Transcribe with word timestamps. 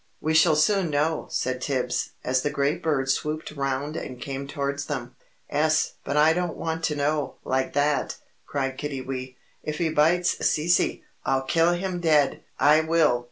"We 0.19 0.33
shall 0.33 0.55
soon 0.55 0.89
know," 0.89 1.27
said 1.29 1.61
Tibbs, 1.61 2.13
as 2.23 2.41
the 2.41 2.49
great 2.49 2.81
bird 2.81 3.07
swooped 3.07 3.51
round 3.51 3.95
and 3.95 4.19
came 4.19 4.47
towards 4.47 4.85
them. 4.85 5.15
"'Es, 5.47 5.93
but 6.03 6.17
I 6.17 6.33
don't 6.33 6.57
want 6.57 6.83
to 6.85 6.95
know 6.95 7.35
like 7.45 7.73
that!" 7.73 8.17
cried 8.47 8.79
Kiddiwee. 8.79 9.35
"If 9.61 9.77
he 9.77 9.89
bites 9.89 10.37
Cece, 10.37 11.03
I'll 11.23 11.43
kill 11.43 11.73
him 11.73 11.99
dead! 12.01 12.41
I 12.59 12.81
will." 12.81 13.19